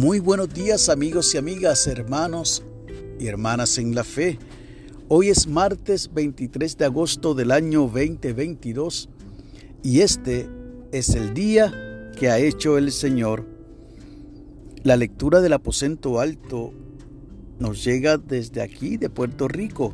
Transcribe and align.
Muy 0.00 0.18
buenos 0.18 0.48
días 0.54 0.88
amigos 0.88 1.34
y 1.34 1.36
amigas, 1.36 1.86
hermanos 1.86 2.62
y 3.18 3.26
hermanas 3.26 3.76
en 3.76 3.94
la 3.94 4.02
fe. 4.02 4.38
Hoy 5.08 5.28
es 5.28 5.46
martes 5.46 6.10
23 6.14 6.78
de 6.78 6.86
agosto 6.86 7.34
del 7.34 7.50
año 7.50 7.82
2022 7.82 9.10
y 9.82 10.00
este 10.00 10.48
es 10.90 11.10
el 11.10 11.34
día 11.34 12.10
que 12.18 12.30
ha 12.30 12.38
hecho 12.38 12.78
el 12.78 12.92
Señor. 12.92 13.46
La 14.84 14.96
lectura 14.96 15.42
del 15.42 15.52
aposento 15.52 16.18
alto 16.18 16.72
nos 17.58 17.84
llega 17.84 18.16
desde 18.16 18.62
aquí 18.62 18.96
de 18.96 19.10
Puerto 19.10 19.48
Rico 19.48 19.92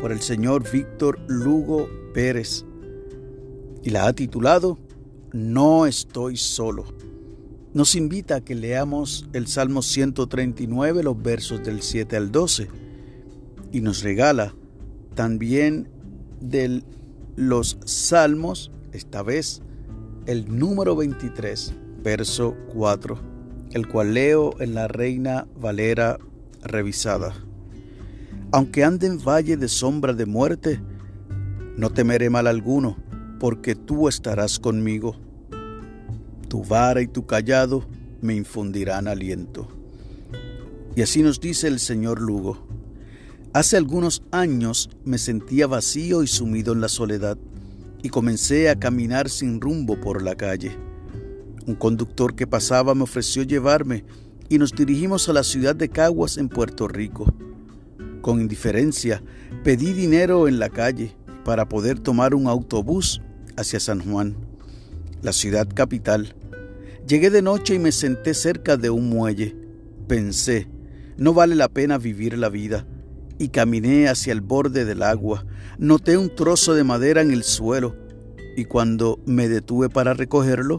por 0.00 0.12
el 0.12 0.20
señor 0.20 0.62
Víctor 0.70 1.18
Lugo 1.26 1.88
Pérez 2.14 2.64
y 3.82 3.90
la 3.90 4.06
ha 4.06 4.12
titulado 4.12 4.78
No 5.32 5.86
estoy 5.86 6.36
solo 6.36 7.09
nos 7.72 7.94
invita 7.94 8.36
a 8.36 8.40
que 8.40 8.54
leamos 8.54 9.28
el 9.32 9.46
Salmo 9.46 9.82
139, 9.82 11.02
los 11.04 11.22
versos 11.22 11.62
del 11.62 11.82
7 11.82 12.16
al 12.16 12.32
12, 12.32 12.68
y 13.72 13.80
nos 13.80 14.02
regala 14.02 14.54
también 15.14 15.88
de 16.40 16.82
los 17.36 17.78
Salmos, 17.84 18.72
esta 18.92 19.22
vez 19.22 19.62
el 20.26 20.58
número 20.58 20.96
23, 20.96 21.74
verso 22.02 22.56
4, 22.74 23.18
el 23.72 23.86
cual 23.86 24.14
leo 24.14 24.60
en 24.60 24.74
la 24.74 24.88
Reina 24.88 25.46
Valera 25.60 26.18
revisada. 26.62 27.34
Aunque 28.50 28.82
ande 28.82 29.06
en 29.06 29.22
valle 29.22 29.56
de 29.56 29.68
sombra 29.68 30.12
de 30.12 30.26
muerte, 30.26 30.80
no 31.76 31.90
temeré 31.90 32.30
mal 32.30 32.48
alguno, 32.48 32.96
porque 33.38 33.76
tú 33.76 34.08
estarás 34.08 34.58
conmigo 34.58 35.16
tu 36.50 36.64
vara 36.64 37.00
y 37.00 37.06
tu 37.06 37.24
callado 37.26 37.86
me 38.20 38.34
infundirán 38.34 39.06
aliento. 39.06 39.68
Y 40.96 41.02
así 41.02 41.22
nos 41.22 41.40
dice 41.40 41.68
el 41.68 41.78
señor 41.78 42.20
Lugo. 42.20 42.66
Hace 43.52 43.76
algunos 43.76 44.22
años 44.32 44.90
me 45.04 45.16
sentía 45.16 45.68
vacío 45.68 46.24
y 46.24 46.26
sumido 46.26 46.72
en 46.72 46.80
la 46.80 46.88
soledad 46.88 47.38
y 48.02 48.08
comencé 48.08 48.68
a 48.68 48.78
caminar 48.78 49.30
sin 49.30 49.60
rumbo 49.60 50.00
por 50.00 50.22
la 50.22 50.34
calle. 50.34 50.76
Un 51.66 51.76
conductor 51.76 52.34
que 52.34 52.48
pasaba 52.48 52.96
me 52.96 53.04
ofreció 53.04 53.44
llevarme 53.44 54.04
y 54.48 54.58
nos 54.58 54.72
dirigimos 54.72 55.28
a 55.28 55.32
la 55.32 55.44
ciudad 55.44 55.76
de 55.76 55.88
Caguas 55.88 56.36
en 56.36 56.48
Puerto 56.48 56.88
Rico. 56.88 57.32
Con 58.22 58.40
indiferencia 58.40 59.22
pedí 59.62 59.92
dinero 59.92 60.48
en 60.48 60.58
la 60.58 60.68
calle 60.68 61.14
para 61.44 61.68
poder 61.68 62.00
tomar 62.00 62.34
un 62.34 62.48
autobús 62.48 63.22
hacia 63.56 63.78
San 63.78 64.00
Juan, 64.00 64.36
la 65.22 65.32
ciudad 65.32 65.68
capital, 65.72 66.34
Llegué 67.10 67.30
de 67.30 67.42
noche 67.42 67.74
y 67.74 67.80
me 67.80 67.90
senté 67.90 68.34
cerca 68.34 68.76
de 68.76 68.88
un 68.88 69.08
muelle. 69.08 69.56
Pensé, 70.06 70.68
no 71.16 71.34
vale 71.34 71.56
la 71.56 71.68
pena 71.68 71.98
vivir 71.98 72.38
la 72.38 72.48
vida. 72.48 72.86
Y 73.36 73.48
caminé 73.48 74.06
hacia 74.06 74.32
el 74.32 74.42
borde 74.42 74.84
del 74.84 75.02
agua. 75.02 75.44
Noté 75.76 76.16
un 76.16 76.32
trozo 76.32 76.72
de 76.72 76.84
madera 76.84 77.20
en 77.20 77.32
el 77.32 77.42
suelo 77.42 77.96
y 78.56 78.64
cuando 78.64 79.18
me 79.26 79.48
detuve 79.48 79.88
para 79.88 80.14
recogerlo, 80.14 80.78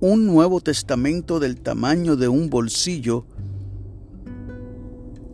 un 0.00 0.24
Nuevo 0.24 0.62
Testamento 0.62 1.40
del 1.40 1.60
tamaño 1.60 2.16
de 2.16 2.28
un 2.28 2.48
bolsillo 2.48 3.26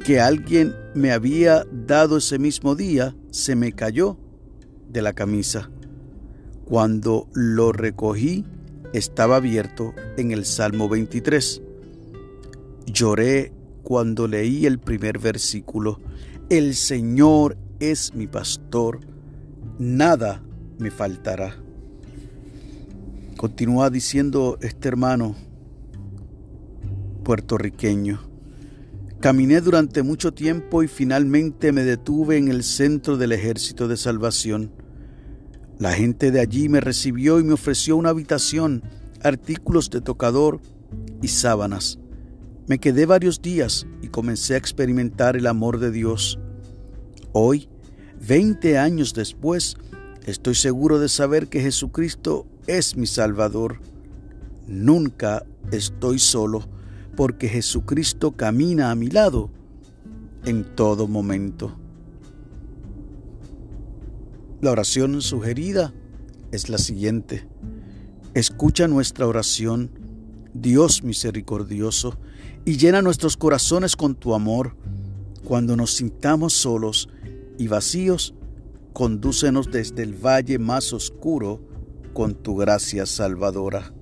que 0.05 0.19
alguien 0.19 0.75
me 0.97 1.13
había 1.13 1.65
dado 1.71 2.17
ese 2.17 2.41
mismo 2.41 2.75
día 2.75 3.15
se 3.31 3.55
me 3.55 3.75
cayó 3.75 4.19
de 4.89 5.03
la 5.03 5.13
camisa. 5.13 5.71
Cuando 6.65 7.29
lo 7.33 7.71
recogí, 7.71 8.45
estaba 8.93 9.37
abierto 9.37 9.95
en 10.17 10.33
el 10.33 10.45
Salmo 10.45 10.89
23. 10.89 11.63
Lloré 12.87 13.53
cuando 13.83 14.29
leí 14.29 14.67
el 14.67 14.79
primer 14.79 15.19
versículo. 15.19 16.01
El 16.49 16.75
Señor 16.75 17.57
es 17.81 18.15
mi 18.15 18.27
pastor, 18.27 19.01
nada 19.79 20.43
me 20.79 20.91
faltará. 20.91 21.57
Continúa 23.37 23.91
diciendo 23.91 24.59
este 24.61 24.89
hermano 24.89 25.35
puertorriqueño. 27.25 28.21
Caminé 29.21 29.61
durante 29.61 30.03
mucho 30.03 30.35
tiempo 30.35 30.83
y 30.83 30.89
finalmente 30.89 31.71
me 31.71 31.85
detuve 31.85 32.39
en 32.39 32.49
el 32.49 32.65
centro 32.65 33.17
del 33.17 33.33
ejército 33.33 33.87
de 33.87 33.97
salvación. 33.97 34.73
La 35.83 35.95
gente 35.95 36.31
de 36.31 36.39
allí 36.39 36.69
me 36.69 36.81
recibió 36.81 37.41
y 37.41 37.43
me 37.43 37.55
ofreció 37.55 37.97
una 37.97 38.11
habitación, 38.11 38.85
artículos 39.21 39.91
de 39.91 40.01
tocador 40.01 40.61
y 41.21 41.27
sábanas. 41.27 41.99
Me 42.69 42.79
quedé 42.79 43.05
varios 43.05 43.43
días 43.43 43.89
y 44.01 44.07
comencé 44.07 44.55
a 44.55 44.59
experimentar 44.59 45.37
el 45.37 45.49
amor 45.49 45.81
de 45.81 45.91
Dios. 45.91 46.39
Hoy, 47.33 47.69
20 48.25 48.79
años 48.79 49.13
después, 49.13 49.77
estoy 50.25 50.55
seguro 50.55 51.01
de 51.01 51.09
saber 51.09 51.49
que 51.49 51.61
Jesucristo 51.61 52.47
es 52.69 52.97
mi 52.97 53.09
Salvador. 53.09 53.81
Nunca 54.69 55.45
estoy 55.73 56.21
solo 56.21 56.63
porque 57.17 57.49
Jesucristo 57.49 58.37
camina 58.37 58.93
a 58.93 58.95
mi 58.95 59.09
lado 59.09 59.51
en 60.45 60.63
todo 60.77 61.09
momento. 61.09 61.77
La 64.63 64.71
oración 64.71 65.21
sugerida 65.23 65.93
es 66.53 66.69
la 66.69 66.79
siguiente. 66.79 67.49
Escucha 68.33 68.87
nuestra 68.87 69.27
oración, 69.27 69.91
Dios 70.55 71.03
misericordioso, 71.03 72.17
y 72.65 72.77
llena 72.77 73.03
nuestros 73.03 73.37
corazones 73.37 73.97
con 73.97 74.15
tu 74.15 74.35
amor. 74.35 74.77
Cuando 75.45 75.75
nos 75.75 75.95
sintamos 75.95 76.53
solos 76.53 77.09
y 77.59 77.67
vacíos, 77.67 78.37
condúcenos 78.93 79.69
desde 79.73 80.05
el 80.05 80.15
valle 80.15 80.61
más 80.61 80.93
oscuro 80.93 81.61
con 82.13 82.37
tu 82.37 82.55
gracia 82.55 83.05
salvadora. 83.05 83.93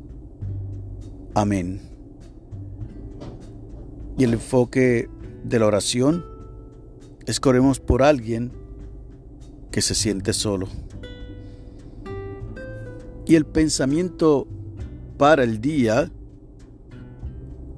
Amén. 1.35 1.81
Y 4.19 4.25
el 4.25 4.35
enfoque 4.35 5.09
de 5.43 5.59
la 5.59 5.65
oración 5.65 6.23
es 7.25 7.41
que 7.41 7.49
oremos 7.49 7.81
por 7.81 8.03
alguien 8.03 8.60
que 9.71 9.83
se 9.83 9.95
siente 9.95 10.33
solo. 10.33 10.69
Y 13.27 13.37
el 13.37 13.47
pensamiento 13.47 14.47
para 15.17 15.45
el 15.45 15.61
día, 15.61 16.11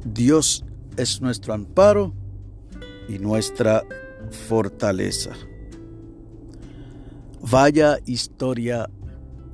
Dios 0.04 0.64
es 0.96 1.20
nuestro 1.20 1.52
amparo 1.52 2.14
y 3.08 3.18
nuestra 3.18 3.84
fortaleza. 4.30 5.32
Vaya 7.40 7.98
historia 8.06 8.88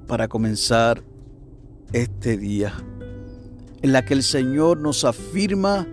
para 0.06 0.28
comenzar 0.28 1.02
este 1.92 2.36
día, 2.36 2.74
en 3.82 3.92
la 3.92 4.04
que 4.04 4.14
el 4.14 4.22
Señor 4.22 4.78
nos 4.78 5.04
afirma 5.04 5.86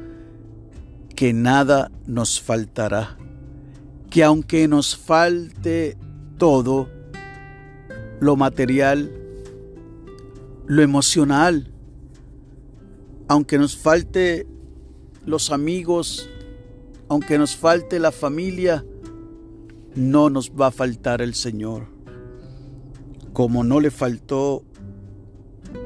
que 1.16 1.34
nada 1.34 1.91
nos 2.05 2.41
faltará, 2.41 3.17
que 4.09 4.23
aunque 4.23 4.67
nos 4.67 4.97
falte 4.97 5.97
todo, 6.38 6.90
lo 8.19 8.35
material, 8.35 9.12
lo 10.68 10.81
emocional, 10.81 11.72
aunque 13.28 13.57
nos 13.57 13.78
falte 13.78 14.47
los 15.25 15.51
amigos, 15.51 16.29
aunque 17.09 17.38
nos 17.38 17.56
falte 17.56 18.00
la 18.00 18.12
familia, 18.12 18.85
no 19.96 20.29
nos 20.29 20.51
va 20.51 20.68
a 20.68 20.72
faltar 20.72 21.22
el 21.22 21.34
Señor. 21.34 21.87
Como 23.34 23.64
no 23.64 23.79
le 23.79 23.91
faltó 23.91 24.64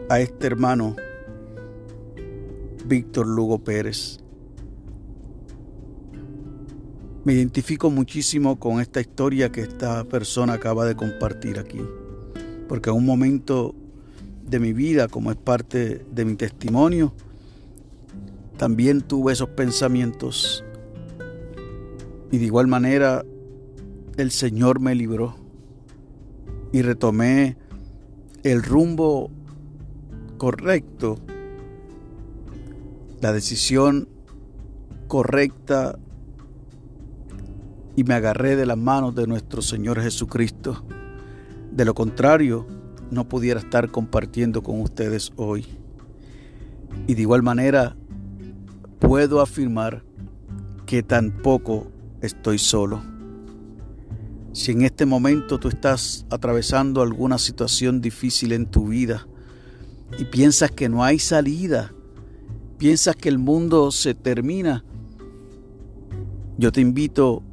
a 0.09 0.19
este 0.19 0.47
hermano 0.47 0.95
Víctor 2.85 3.27
Lugo 3.27 3.59
Pérez. 3.59 4.19
Me 7.29 7.35
identifico 7.35 7.91
muchísimo 7.91 8.57
con 8.57 8.81
esta 8.81 8.99
historia 9.01 9.51
que 9.51 9.61
esta 9.61 10.03
persona 10.03 10.53
acaba 10.53 10.87
de 10.87 10.95
compartir 10.95 11.59
aquí, 11.59 11.79
porque 12.67 12.89
en 12.89 12.95
un 12.95 13.05
momento 13.05 13.75
de 14.47 14.59
mi 14.59 14.73
vida, 14.73 15.07
como 15.07 15.29
es 15.29 15.37
parte 15.37 16.03
de 16.11 16.25
mi 16.25 16.33
testimonio, 16.33 17.13
también 18.57 19.03
tuve 19.03 19.33
esos 19.33 19.49
pensamientos. 19.49 20.63
Y 22.31 22.39
de 22.39 22.45
igual 22.45 22.65
manera 22.65 23.23
el 24.17 24.31
Señor 24.31 24.79
me 24.79 24.95
libró 24.95 25.35
y 26.71 26.81
retomé 26.81 27.57
el 28.41 28.63
rumbo 28.63 29.29
correcto, 30.39 31.19
la 33.21 33.31
decisión 33.33 34.09
correcta 35.07 35.99
y 37.99 38.05
me 38.05 38.13
agarré 38.13 38.55
de 38.55 38.65
las 38.65 38.77
manos 38.77 39.13
de 39.13 39.27
nuestro 39.27 39.61
Señor 39.61 40.01
Jesucristo. 40.01 40.85
De 41.69 41.83
lo 41.83 41.93
contrario, 41.93 42.65
no 43.11 43.27
pudiera 43.27 43.59
estar 43.59 43.91
compartiendo 43.91 44.63
con 44.63 44.79
ustedes 44.79 45.33
hoy. 45.35 45.65
Y 47.07 47.15
de 47.15 47.21
igual 47.21 47.43
manera, 47.43 47.97
puedo 48.99 49.41
afirmar 49.41 50.05
que 50.85 51.03
tampoco 51.03 51.91
estoy 52.21 52.57
solo. 52.57 53.01
Si 54.53 54.71
en 54.71 54.83
este 54.83 55.05
momento 55.05 55.59
tú 55.59 55.67
estás 55.67 56.25
atravesando 56.29 57.01
alguna 57.01 57.37
situación 57.37 57.99
difícil 57.99 58.53
en 58.53 58.65
tu 58.65 58.87
vida 58.87 59.27
y 60.17 60.23
piensas 60.23 60.71
que 60.71 60.87
no 60.87 61.03
hay 61.03 61.19
salida, 61.19 61.91
piensas 62.77 63.17
que 63.17 63.27
el 63.27 63.39
mundo 63.39 63.91
se 63.91 64.13
termina, 64.13 64.85
yo 66.57 66.71
te 66.71 66.79
invito 66.79 67.43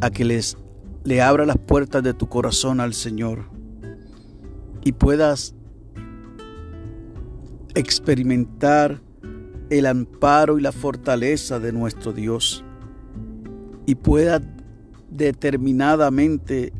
a 0.00 0.10
que 0.10 0.24
les 0.24 0.56
le 1.04 1.20
abra 1.20 1.44
las 1.44 1.58
puertas 1.58 2.02
de 2.02 2.14
tu 2.14 2.28
corazón 2.28 2.80
al 2.80 2.94
Señor 2.94 3.44
y 4.82 4.92
puedas 4.92 5.54
experimentar 7.74 9.02
el 9.68 9.86
amparo 9.86 10.58
y 10.58 10.62
la 10.62 10.72
fortaleza 10.72 11.58
de 11.58 11.72
nuestro 11.72 12.12
Dios 12.12 12.64
y 13.86 13.96
puedas 13.96 14.40
determinadamente 15.10 16.72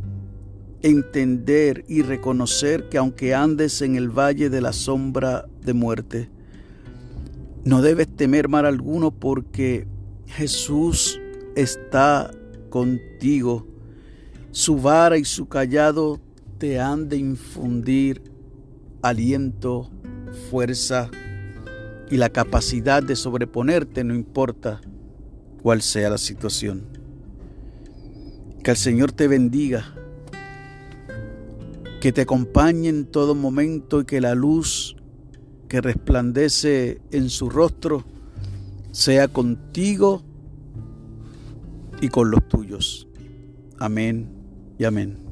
entender 0.83 1.85
y 1.89 2.03
reconocer 2.03 2.89
que 2.89 2.99
aunque 2.99 3.35
andes 3.35 3.83
en 3.83 3.97
el 3.97 4.09
valle 4.09 4.51
de 4.51 4.61
la 4.61 4.73
sombra 4.73 5.47
de 5.63 5.73
muerte, 5.73 6.31
no 7.65 7.81
debes 7.83 8.09
temer 8.09 8.49
mal 8.49 8.67
alguno 8.67 9.11
porque 9.11 9.87
Jesús 10.27 11.21
está 11.57 12.31
contigo. 12.75 13.65
Su 14.51 14.75
vara 14.79 15.17
y 15.17 15.25
su 15.25 15.47
callado 15.47 16.21
te 16.59 16.81
han 16.81 17.09
de 17.09 17.19
infundir 17.19 18.21
aliento, 19.01 19.93
fuerza 20.51 21.09
y 22.11 22.17
la 22.17 22.31
capacidad 22.31 23.01
de 23.01 23.15
sobreponerte, 23.15 24.03
no 24.03 24.13
importa 24.13 24.81
cuál 25.63 25.83
sea 25.83 26.11
la 26.11 26.19
situación. 26.19 26.83
Que 28.65 28.73
el 28.73 28.77
Señor 28.77 29.13
te 29.13 29.29
bendiga, 29.29 29.95
que 32.01 32.11
te 32.11 32.23
acompañe 32.23 32.89
en 32.89 33.05
todo 33.07 33.37
momento 33.37 34.01
y 34.01 34.05
que 34.05 34.21
la 34.21 34.35
luz 34.35 34.97
que 35.69 35.81
resplandece 35.81 37.01
en 37.13 37.31
su 37.31 37.51
rostro 37.51 38.05
sea 38.91 39.29
contigo 39.29 40.25
y 42.01 42.09
con 42.09 42.31
los 42.31 42.47
tuyos. 42.49 43.09
Amén 43.79 44.29
y 44.79 44.85
amén. 44.85 45.24